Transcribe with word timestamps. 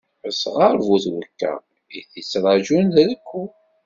Asɣar 0.27 0.75
bu 0.85 0.95
twekka, 1.03 1.53
i 1.97 1.99
t-ittṛaǧun 2.11 2.85
d 2.95 2.97
rekku. 3.09 3.43